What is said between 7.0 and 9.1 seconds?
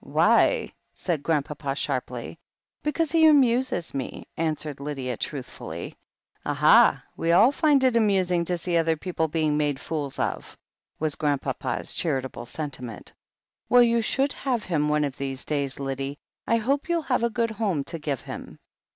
we all find it amusing to see other